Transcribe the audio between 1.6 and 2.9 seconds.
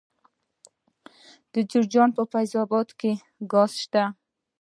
جوزجان په فیض اباد